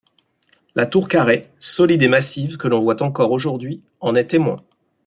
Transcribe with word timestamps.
La 0.73 0.87
tour 0.87 1.07
carrée, 1.07 1.51
solide 1.59 2.01
et 2.01 2.07
massive 2.07 2.57
que 2.57 2.67
l’on 2.67 2.79
voit 2.79 3.03
encore 3.03 3.31
aujourd’hui 3.31 3.83
en 3.99 4.15
est 4.15 4.25
témoin. 4.31 4.55